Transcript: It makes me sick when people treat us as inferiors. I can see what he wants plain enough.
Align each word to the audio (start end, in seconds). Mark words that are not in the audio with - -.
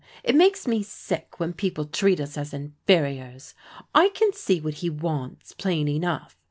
It 0.23 0.33
makes 0.33 0.67
me 0.67 0.81
sick 0.81 1.39
when 1.39 1.53
people 1.53 1.85
treat 1.85 2.19
us 2.19 2.35
as 2.35 2.55
inferiors. 2.55 3.53
I 3.93 4.09
can 4.09 4.33
see 4.33 4.59
what 4.59 4.77
he 4.81 4.89
wants 4.89 5.53
plain 5.53 5.87
enough. 5.87 6.35